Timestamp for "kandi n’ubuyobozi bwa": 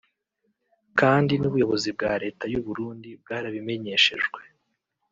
0.99-2.13